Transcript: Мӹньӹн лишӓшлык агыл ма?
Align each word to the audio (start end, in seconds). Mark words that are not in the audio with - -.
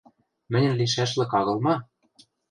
Мӹньӹн 0.51 0.75
лишӓшлык 0.79 1.31
агыл 1.39 1.57
ма? 1.65 1.75